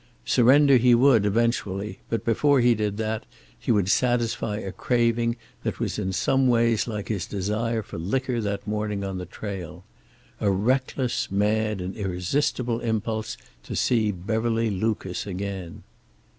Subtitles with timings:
[0.25, 3.23] Surrender he would, eventually, but before he did that
[3.59, 8.41] he would satisfy a craving that was in some ways like his desire for liquor
[8.41, 9.85] that morning on the trail.
[10.39, 15.83] A reckless, mad, and irresistible impulse to see Beverly Lucas again.